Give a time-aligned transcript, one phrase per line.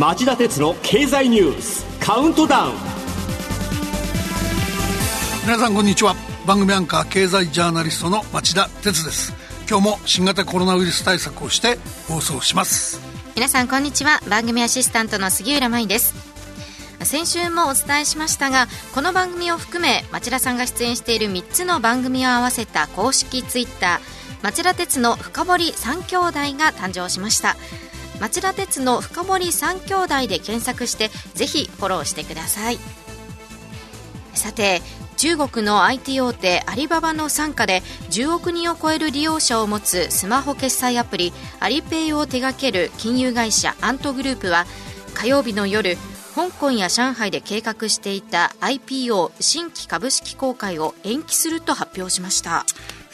[0.00, 2.72] 町田鉄の経済ニュースカウントダウン。
[5.44, 6.16] 皆さんこんにちは。
[6.46, 9.34] 番組アンカー経済ジャーナリストの町田鉄です。
[9.68, 11.76] 今日も新型コロナウイルス対策をして
[12.08, 12.98] 放送します。
[13.36, 14.22] 皆さんこんにちは。
[14.26, 16.14] 番組アシスタントの杉浦舞です。
[17.02, 27.56] 先週もお伝えしましたがこの番組を含め町田さんが出演している3つの番組を合わせた公式ツイッター町田鉄の深堀三兄弟が誕生しました
[28.20, 32.78] 町田鉄の深堀三兄弟で検索してぜひフォローしてください。
[34.34, 34.80] さて
[35.16, 44.64] 中国の IT 大手アリババの傘下で10億人を超える利用者を持つスマホ決済アプリアリペイを手掛ける金融会社アントグループは
[45.12, 45.98] 火曜日の夜
[46.34, 52.64] 香港や上海で計画していた IPO 新規株式公開を延期すると発表しました、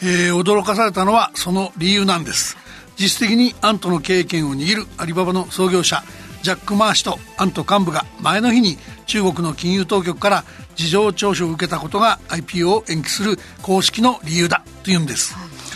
[0.01, 2.66] えー、驚かされたのはその理由なんです。
[2.99, 6.03] 実質的にアントの経営権を握るアリババの創業者
[6.41, 10.43] ジャック・マー氏とアント幹部が前の日に中国の金融当局から
[10.75, 15.35] 事情聴取を受けたことが IPO を延期する公式の理由だというんです、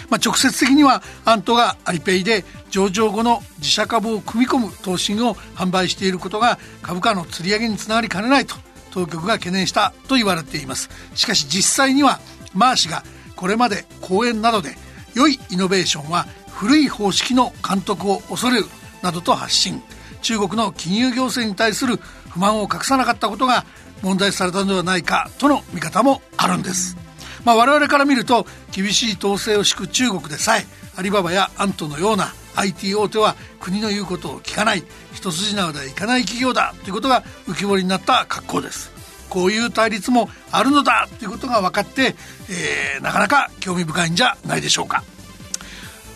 [0.10, 8.56] まあ、直接的にはアントがアリペイで上場後の自社株を組み込む投資を販売していることが株価の釣り上げにつながりかねないと
[8.92, 10.90] 当局が懸念したと言われています。
[11.16, 12.20] しかし実際には
[12.54, 13.04] マー氏が
[13.36, 14.76] これまで講演などで
[15.16, 16.28] 良いイノベーションは
[16.62, 18.68] 古い方式の監督を恐れる
[19.02, 19.82] などと発信。
[20.22, 21.98] 中国の金融行政に対する
[22.30, 23.66] 不満を隠さなかったことが
[24.04, 26.96] 問題視されたのではないかとの見方もあるんです、
[27.44, 34.84] まあ、我々から見ると厳しい統制を敷く中国でさえアリババやアントのような IT 大手は国の言うことを聞かない
[35.16, 38.92] 一筋縄ではいかない企業だということが浮き彫りになった格好です。
[39.30, 42.16] こういう対立もあるのだということが分かって、
[42.50, 45.04] えー、なかなか興味深いんじゃないでしょうか。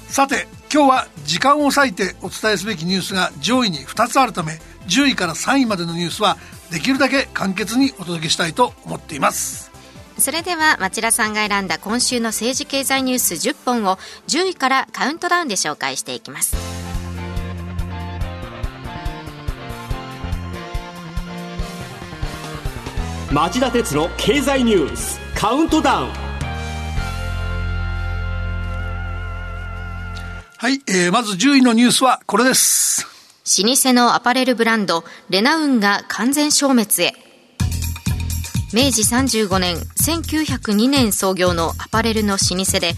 [0.08, 6.38] さて今日は時間を割いてお伝えすべきニュースが上位に2つあるため10位から3位までのニュースは
[6.72, 9.72] できるだけ簡潔にお届けしたいと思っています。
[10.18, 16.56] それでは町田さんが選んだ今週の政治経済ニュース10本を10位からカウントダウンで紹介していきます。
[23.32, 26.25] 町田鉄の経済ニュースカウントダウン
[30.66, 33.06] はい、えー、まず10位のニュースはこれです。
[33.64, 37.14] 老舗のアパレルブランド、レナウンが完全消滅へ。
[38.74, 42.94] 明治35年、1902年創業のアパレルの老舗で、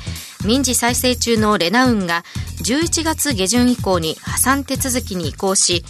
[0.45, 2.23] 民事再生中のレナウンが
[2.63, 5.84] 11月下旬以降に破産手続きに移行し、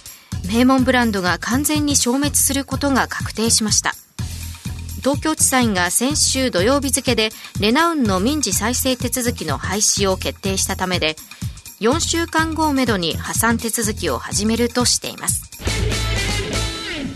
[0.51, 3.94] 名門ブランドが完全に消滅することが確定しました。
[5.01, 7.29] 東京地裁が先週土曜日付で
[7.61, 11.15] レナウンの民事再生手続きの廃止を決定したためで
[11.79, 15.43] 4週間後をめどに破産手続きを始めるとしています。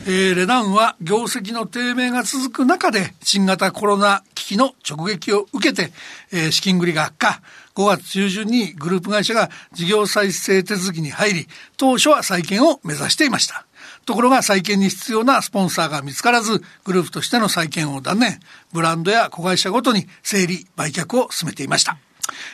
[0.06, 5.92] えー、レナンは業績の低迷が続く中で新型コロナ危機の直撃を受けて、
[6.32, 7.42] えー、資金繰りが悪化。
[7.74, 11.48] 5月中旬にグループ会社が事業再生手続きに入り、
[11.78, 13.66] 当初は再建を目指していました。
[14.06, 18.40] ところが再建に必要なスポンサーが見つからず、グループとしての再建を断念。
[18.74, 21.98] ブランドや子会社ごとに整理、売却を進めていました。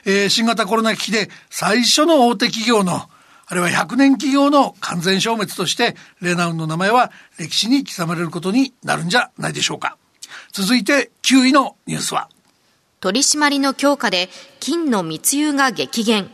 [0.05, 3.01] えー、新型コロナ危機で最初の大手企業の
[3.49, 9.97] あれは100年企業の完全消滅としてレナウンの名前は歴史に刻まれることになるんじゃないでしょうか。
[10.51, 12.29] 続いて9位のニュースは。
[12.99, 14.27] 取締りの強化で
[14.59, 16.29] 金の密輸が激減。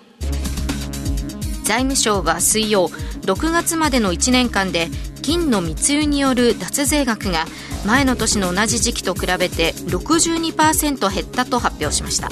[1.63, 4.87] 財務省は水曜6月までの1年間で
[5.21, 7.45] 金の密輸による脱税額が
[7.85, 12.29] 前の年の同じ時期と比べて62%減ったと発表しました。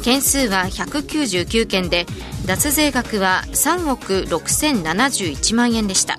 [0.00, 2.06] 件数は199件で
[2.46, 6.18] 脱税額は3億6071万円でした。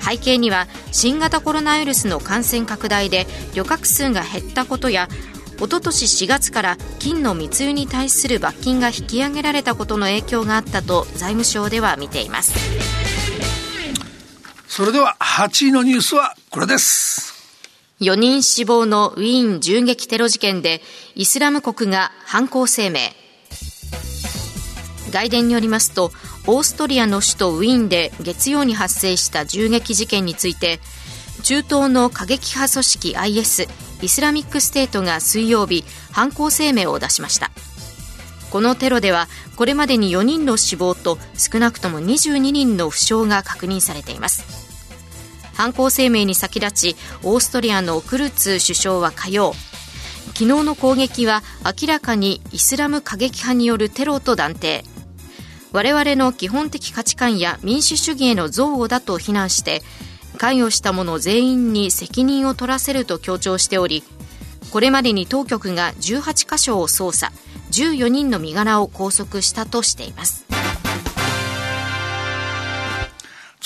[0.00, 5.08] 背景には新型コロナウイルスの感染拡大で旅客数が減ったことや
[5.60, 12.54] おととし4月から金の密輸に対する罰金が引き上げられたことの影響があったと財務省では見ています。
[14.68, 17.35] それでは8位のニュースはこれです。
[18.00, 20.82] 4人死亡のウィーン銃撃テロ事件で
[21.14, 22.98] イスラム国が犯行声明。
[25.10, 26.10] 外電によりますと
[26.46, 30.78] オーストリアの首都ウィーンで月曜に発生した銃撃事件について
[31.42, 33.66] 中東の過激派組織 IS
[34.02, 35.82] イスラミックステートが水曜日
[36.12, 37.50] 犯行声明を出しました。
[38.50, 39.26] このテロでは
[39.56, 44.65] これまでに4人の死亡と少なくとも22人の負傷が確認されています。
[45.56, 49.54] 犯行声明に先立ちオーストリアのクルツ首相は火曜。
[50.34, 54.84] 昨日の攻撃は明らかにイスラム過激派によるテロと断定。
[55.72, 59.82] 我々の基本的価値観や民主主義への憎悪だと非難して
[60.38, 64.02] 関与した者全員に責任を取らせると強調しており
[64.70, 67.30] これまでに当局が18カ所を捜査
[67.72, 70.55] 14人の身柄を拘束したとしています。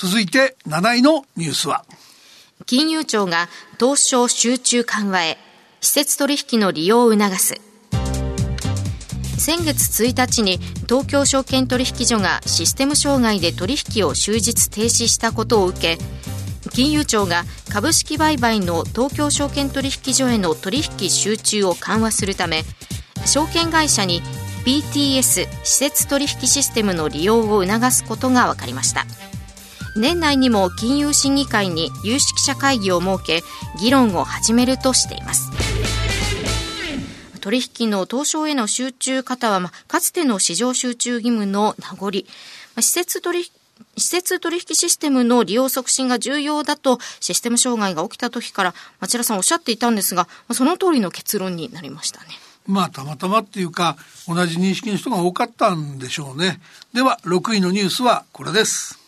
[0.02, 1.84] 続いて7位のニュースは。
[2.64, 5.36] 金融庁が東証集中緩和へ
[5.82, 7.60] 施設取引の利用を促す。
[9.36, 10.56] 先月1日に
[10.88, 15.98] 東京証券取引所がシステム障害で取引を終日停止したことを受け
[16.70, 22.62] 金融庁が株式売買の東京証券取引所への取引集中を緩和するため
[23.26, 24.22] 証券会社に
[24.64, 29.04] PTS 施設取引システムの利用を促すことが分かりました。
[29.96, 33.42] 年内にも金融審議会に有識者会議を設け
[33.80, 35.50] 議論を始めるとしています
[37.40, 42.10] 取引の東証への集中方は、まあ、かつての市場集中義務の名残、ま
[42.76, 43.46] あ、施設取引
[43.96, 52.26] 施設取引システムの利用促進が重要だとシステム障害が起きた時から町田さんおっしゃっていたんですが、その通りの結論になりましたね。
[52.66, 53.96] まあたまたまっていうか
[54.28, 56.60] 同じ認識の人が多かったんでしょうね。
[56.94, 58.99] では6位のニュースはこれです。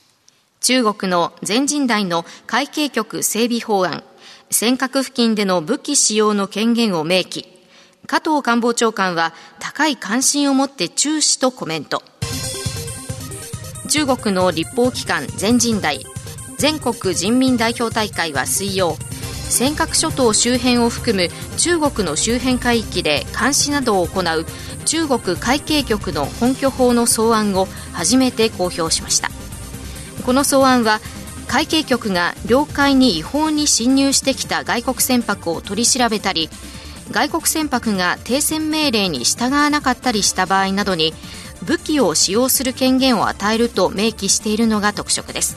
[0.63, 4.05] 中国の全人代の会計局整備法案、
[4.51, 7.49] 尖閣付近での武器使用の権限を明記。
[8.07, 12.03] 加藤官房長官は高い関心を持って注視とコメント。
[13.89, 16.05] 中国の立法機関全人代
[16.59, 18.97] 全国人民代表大会は水曜。
[19.49, 21.29] 尖閣諸島周辺を含む
[21.59, 24.47] 中国の周辺海域で監視などを行う
[24.85, 29.32] 中国海警局の本拠法の草案を初めて公表しました。
[30.25, 31.01] この草案は
[31.49, 36.49] 海警局が領海に違法に侵入してきた外国船舶を取り調べたり
[37.11, 41.13] 外国船舶が停船命令に従わなかったりした場合などに
[41.65, 45.57] 武器を使用する権限を与えると明記しているのが特色です。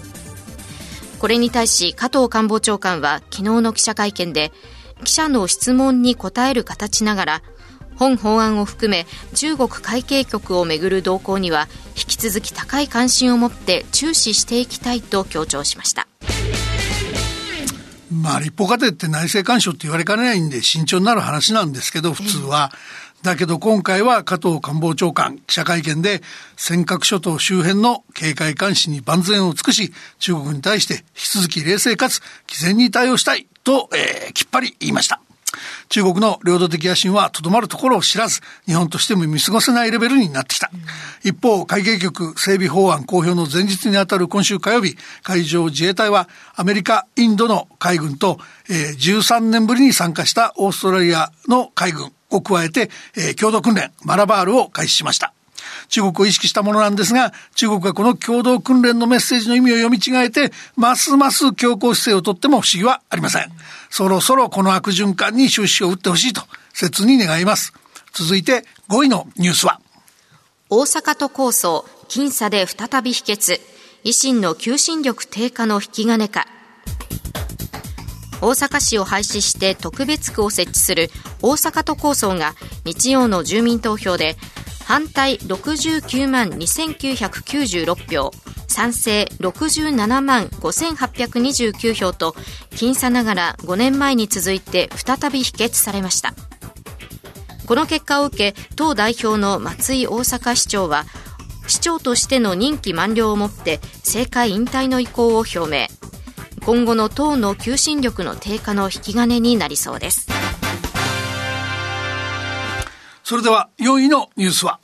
[1.19, 4.51] これに対し加藤官房長官は昨日の記者会見で
[5.03, 7.41] 記者の質問に答える形ながら
[7.97, 16.07] 本法案を含め中国海警局をめぐる動向には引き続き高い関心を持って注視していきたいと強調しました
[18.11, 22.71] まあ立法過程って内政干渉って言われかねないんで慎重になる話なんですけど普通は。
[23.23, 26.21] だけど今回は加藤官房長官記者会見で
[26.57, 35.19] 尖閣諸島周辺の警戒監視に万全を尽くし中国に対して引き続き冷静かつ毅然に対応したいと、えー、きっぱり言いました。
[35.89, 40.71] 中国の領土的野心はとどまるところを知らず、日本としても見過ごせないレベルになってきた。
[41.23, 48.39] 一方、海警局整備法案公表の前日にあたる今週火曜日、海上自衛隊はアメリカ、インドの海軍と、
[48.69, 55.33] えー、13年ぶりに参加したオーストラリアの海軍を加えて、えー、共同訓練マラバールを開始しました。
[55.89, 63.51] 中国を意識したものなんですが、中国がこの共同訓練のメッセージの意味を読み違えて、ますます強硬姿勢をとっても不思議はありません。
[63.89, 66.41] そろそろこの悪循環に終止を打ってほしいと、
[66.73, 67.73] 切に願います。
[68.13, 69.79] 続いて5位のニュースは、
[70.69, 73.61] 大阪都構想、僅差で再び否決。
[74.05, 76.45] 維新の求心力低下の引き金か。
[78.39, 81.09] 大阪市を廃止して特別区を設置する
[81.41, 82.53] 大阪都構想が
[82.83, 84.35] 日曜の住民投票で
[84.85, 88.31] 反対69万2996票
[88.67, 92.35] 賛成67万5829票と
[92.71, 96.33] 僅差ながら5年前に続いて再び否決されました。
[97.65, 101.05] この結果を受け党代表の松井大阪市長は
[101.65, 105.87] 市長としての任期満了をもって政界引退の意向を表明。
[106.63, 110.27] 今後の党の求心力の低下の引き金になりそうです。
[113.27, 114.79] それでは4位のニュースは？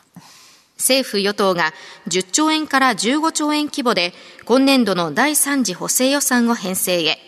[0.75, 1.73] 政府与党が
[2.07, 4.13] 10兆円から15兆円規模で
[4.45, 7.19] 今年度の第3次補正予算を編成へ。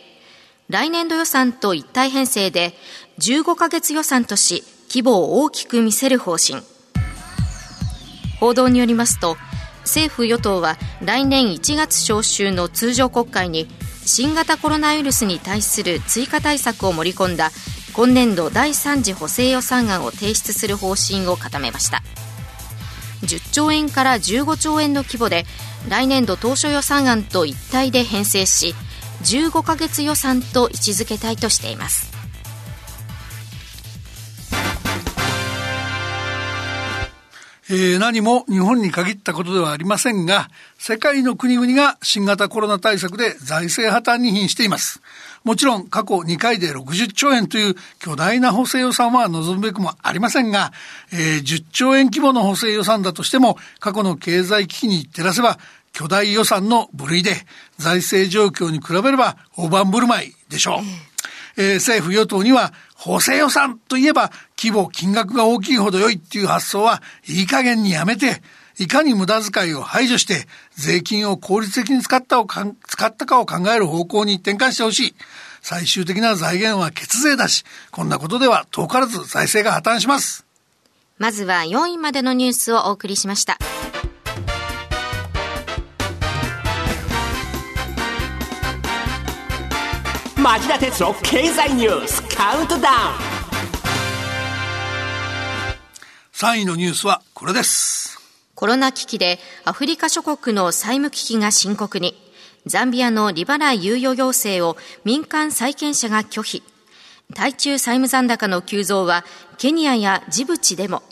[0.69, 2.73] 来年度予算と一体編成で
[3.19, 6.63] 15ヶ月予算とし規模を大きく見せる方針。
[8.39, 9.37] 報道によりますと
[9.81, 13.67] 政府与党は来年1月召集の通常国会に
[14.03, 17.51] 新型コロナウイルスに対する追加対策を盛り込んだ
[17.93, 22.01] 今年度第3次補正予算案を提出する方針を固めました。
[23.21, 25.45] 10兆円から15兆円の規模で
[25.87, 28.75] 来年度当初予算案と一体で編成し
[29.23, 32.12] 15ヶ月予算と位置づけたいとしています。
[37.75, 45.01] えー、何も日本に限ったことではありませんが、世界の国々が新型コロナ対策で財政破綻に瀕しています。
[45.43, 50.71] もちろん過去2回で60兆円という巨大な補正予算は望むべくもありませんが、
[51.11, 55.57] えー、10兆円規模の補正予算だとしても過去の経済危機に照らせば
[55.93, 57.31] 巨大予算の部類で
[57.79, 61.12] 財政状況に比べれば大盤振る舞いでしょう。
[61.57, 68.41] えー、政府与党には補正予算といえば規模、金額が大きいほど良いっていう発想はいい加減にやめて、
[68.79, 75.15] いかに無駄遣いを排除して、税金を効率的に使ったをか使ったかを考える方向に転換してほしい。
[75.61, 80.45] 最終的な財源は血税だし、こんなことでは遠からず財政が破綻します。
[81.17, 83.57] まずは4位までのニュースをお送りしました。
[90.43, 92.95] 町田哲郎経済ニュースカウントダウン。
[96.33, 98.19] 3位のニュースはこれです。
[98.53, 102.13] コロナ危機でアフリカ諸国の債務危機が深刻に。
[102.65, 106.61] ザンビアの利払い猶予要請を民間債権者が拒否。
[107.33, 109.23] 対中債務残高の急増は
[109.57, 111.03] ケニアやジブチでも。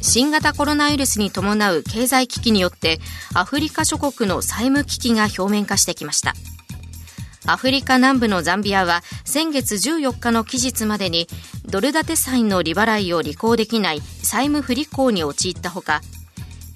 [0.00, 2.98] 新型コロナウイルスに伴う経済危機によって
[3.34, 6.32] アフリカ諸国の債務危機が表面化してきました
[7.46, 11.26] アフリカ南部のザンビアは先月14日の期日までに
[11.66, 16.00] ドル建て債の利払いを履行できない債務不履行に陥ったほか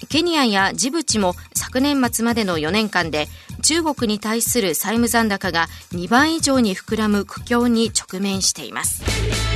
[0.09, 3.27] ケニアやジブチも昨年末までの4年間で
[3.63, 9.46] 中国に対する債務残高が2倍以上に膨らむ苦境に直面しています。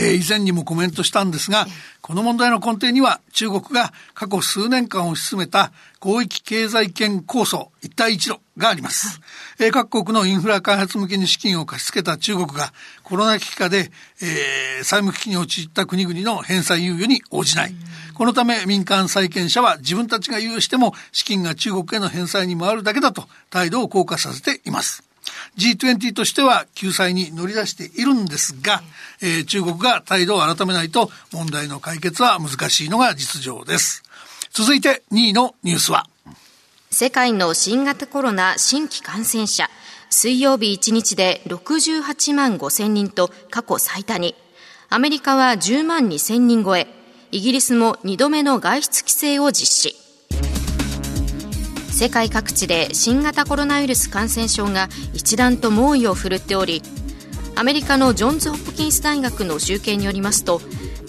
[0.00, 1.66] えー、以前にもコメントしたんですが、
[2.00, 9.20] この問題の根底には中国が過去数年間を進めた広域経済圏構想一帯一路があります。
[9.58, 13.90] えー、各国のインフラ開発向けに資金を貸し付けた中国がコロナ危機下で、
[14.22, 17.74] えー、債務危機に陥った国々の返済猶予に応じない。
[18.14, 25.09] このため民間債権者は自分たちが猶予しても資金が中国への返済に回るだけだと態度を硬化させています。
[25.58, 28.82] G20 としては救済に乗り出しているんですが、
[29.20, 34.02] えー、中国が態度を改めないと問題の解決は難しいのが実情です。
[34.52, 36.06] 続いて2位のニュースは。
[36.90, 39.68] 世界の新型コロナ新規感染者。
[40.12, 44.34] 水曜日1日で68万5千人と過去最多に。
[44.88, 46.88] アメリカは10万2千人超え。
[47.30, 49.99] イギリスも2度目の外出規制を実施
[52.00, 56.80] 世界各地で新型コロナウイルス感染症が一段と猛威を振るっており
[57.56, 60.62] アメリカのジョンズ・ホプキンス大学の集計によりますと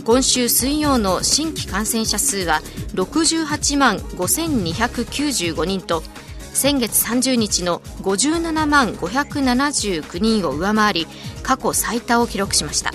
[0.04, 2.60] 今週水曜の新規感染者数は
[2.96, 6.04] 68万5295人と
[6.52, 11.08] 先月30日の57万579人を上回り
[11.42, 12.92] 過去最多を記録しました。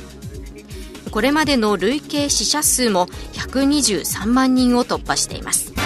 [1.11, 5.86] これまでの累計死者数も123万人を突破しています。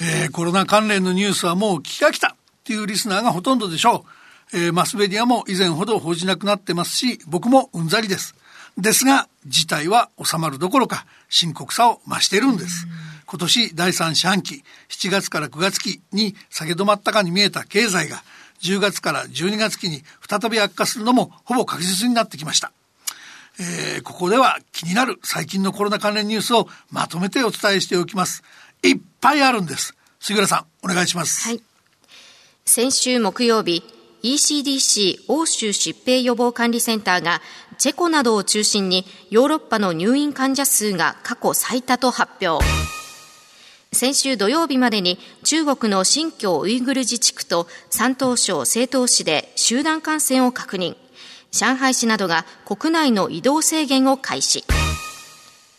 [0.00, 2.30] えー、コロナ関連のニュースはもう聞きが来たっ
[2.64, 4.04] ていうリスナーがほとんどでしょ
[4.52, 4.56] う。
[4.56, 8.34] えー、マスメディアも以前ほど報じなくなってますし、僕もうんざりです。
[8.76, 12.86] ですが、事態は収まるどころか深刻さを増しているんです。
[13.26, 18.22] 今年第3四半期、7月から9月期に下げ止まったかに見えた経済が、
[18.62, 22.72] 10月から12月期に再び悪化するのもほぼ確実になってきました。
[23.60, 28.44] えー、ここでは気になる最近のコロナ関連ニュースをまとめてお伝えしておきます。
[28.82, 29.94] いっぱいあるんです。
[30.20, 31.48] 杉浦さん、お願いします。
[31.48, 31.62] はい。
[32.64, 33.82] 先週木曜日、
[34.22, 37.40] ECDC 欧州疾病予防管理センターが
[37.78, 42.64] チェコなどを中心にヨーロッパの入院患者数が過去最多と発表。
[43.92, 50.96] 先週土曜日までに中国の新疆ウイグル自治区と山東省西東市で集団感染を確認。
[51.50, 54.64] 上海市などが国内の移動制限を開始。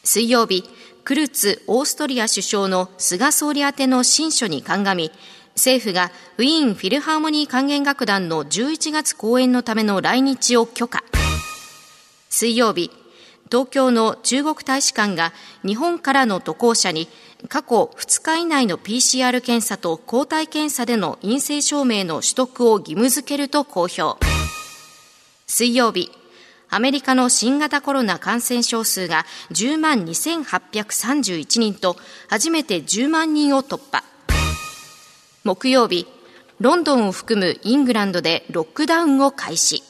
[0.04, 0.64] 水曜日、
[1.04, 5.12] クルツオーストリア首相の菅総理宛ての親書に鑑み、
[5.56, 11.04] 政府がウィーンフィルハーモニー管弦楽団の11月公演のための来日を許可。
[12.30, 12.92] 水曜日、
[13.52, 15.34] 東京の中国大使館が
[15.66, 17.10] 日本からの渡航者に
[17.48, 24.24] 過去2日以内の PCR 検査と抗体検査での陰性証明の取得を義務付けると公表。
[25.48, 26.12] 水曜日、
[26.72, 31.98] アメリカの新型コロナ感染症数が10万2831人と
[32.30, 34.04] 初めて10万人を突破。
[35.44, 36.06] 木曜日、
[36.60, 39.82] ロンドンを含むイングランドでロックダウンを開始。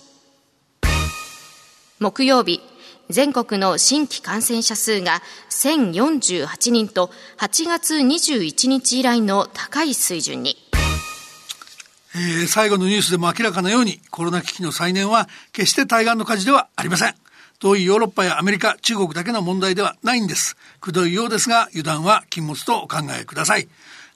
[1.99, 2.61] 木曜日、
[3.09, 7.09] 全国の新規感染者数が1048人と
[7.39, 10.68] 8月21日以来の高い水準に。
[12.19, 17.15] えー、最後のニュースでも明らかなようにコロナ危機の再燃は決して対岸の火事ではありません。
[17.59, 20.57] 遠いヨーロッパやアメリカ、中国だけの問題ではないんです。
[20.81, 23.69] くどいようですが、油断は禁物とお考えください。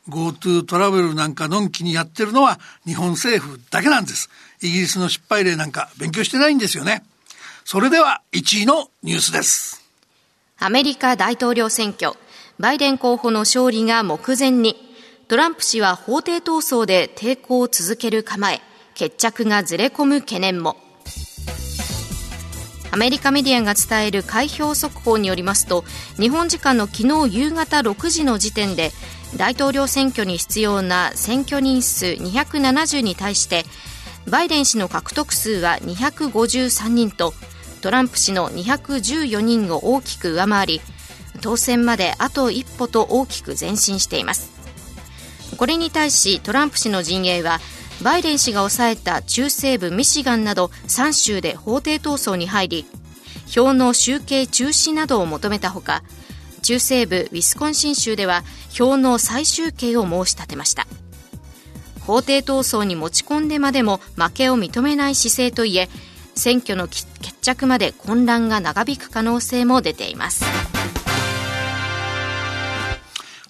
[0.09, 4.29] GoTo トラベルなんかのんきにやってるのは日本政府だけなんです。
[4.61, 7.03] イギリスの失敗例なんか勉強してないんですよね。
[7.63, 9.81] それでは1位のニュースです。
[10.59, 12.13] アメリカ大統領選挙、
[12.59, 14.92] バイデン候補の勝利が目前に、
[15.29, 18.59] トランプ氏は法廷闘争で抵抗を続ける構え、
[18.93, 20.75] 決着がずれ込む懸念も。
[22.91, 25.83] アメリカメディアが伝える開票速報によりますと
[26.19, 28.91] 日本時間の昨日夕方6時の時点で
[29.35, 33.63] 大統領選挙に必要な選挙人数270に対して
[34.29, 37.33] バイデン氏の獲得数は253人と
[37.81, 40.81] トランプ氏の214人を大きく上回り
[41.41, 44.62] 当選まであと一歩と大きく前進しています
[45.55, 47.59] これに対しトランプ氏の陣営は
[48.01, 52.85] バイデン氏が抑えた中西部ミシガンなど3州で法廷闘争に入り
[53.47, 56.03] 票の集計中止などを求めたほか
[56.61, 60.87] 中西部ウィスコンシン州では票の再集計を申し立てました
[62.01, 65.89] 法廷闘争に持ち込んでまでも負けを認めない姿勢といえ
[66.35, 67.05] 選挙の決
[67.41, 70.43] 着まで混乱が長引く可能性も出ています。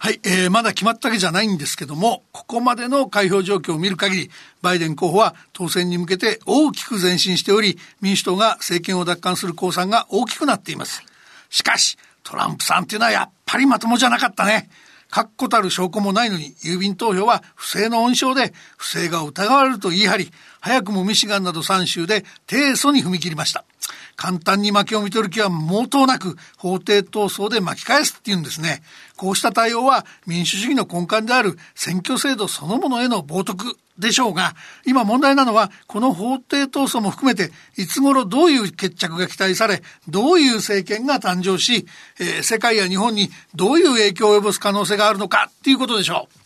[0.04, 4.32] はい、えー、まだ決まったわけじゃないんですけども、ここまでの開票状況を見る限り、
[4.62, 11.04] バイデン候補は当選に向けて大きく前進しており、民主党が政権を奪還する公算が大きくなっています。
[11.50, 14.70] しかし、トランプさんっていうのはやっぱりまともじゃなかったね。
[15.10, 20.32] 確固たる証拠もないのに、郵便投票は不正の温床で、不正が疑われると言い張り、
[20.64, 23.66] 早くもミシガンなど3州で提訴に踏み切りました。
[24.16, 28.82] 簡単に負けを見取る気は毛頭なく法廷闘争で巻き返すっていうんですね。
[29.18, 34.56] こうした対応は民主主義の根幹である選挙制度そのものへの冒涜でしょうが、
[34.86, 41.86] 今問題なのはこの法廷闘争も含めていつ頃どういう決着が期待され、どういう政権が誕生し、
[42.22, 46.43] えー、世界や日本にどういう影響を及ぼす可能性があるのかっていうことでしょう。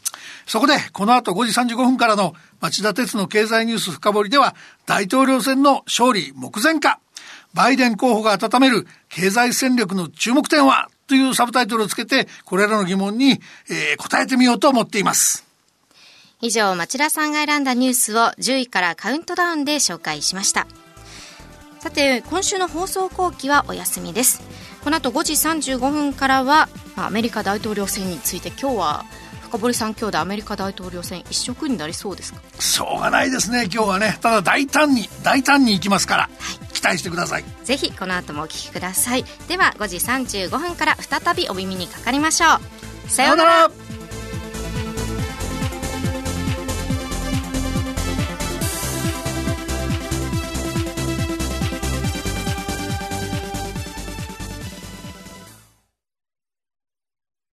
[0.47, 6.99] そこで、この後5時35分からの町田鉄の経済ニュース深掘りでは、大統領選の勝利目前か、
[7.53, 10.89] バイデン候補が温める経済戦略の注目点は？
[11.07, 15.45] というサブタイトルをつけて、これらの疑問に、えー、答えてみようと思っています。
[16.39, 20.67] 以上、町田さんが選んだニュースを10位からカウントダウンで紹介しました。
[21.79, 24.41] さて、今週の放送後期はお休みです。
[24.83, 25.33] この後5時
[25.77, 29.05] 35分からは、アメリカ大統領選について今日は
[29.47, 32.41] 深堀さん今日でアメリカ大統領選一色になりそうですか？
[32.59, 34.17] しょうがないですね今日はね。
[34.21, 36.29] ただ大胆に大胆にいきますから、は
[36.69, 37.45] い、期待してください。
[37.63, 39.23] ぜひこの後もお聞きください。
[39.47, 42.47] では5時35分から再びお耳にかかりましょ
[43.05, 43.09] う。
[43.09, 43.71] さようなら